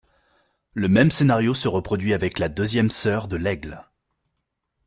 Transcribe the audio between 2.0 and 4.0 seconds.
avec la deuxième sœur de l'aigle.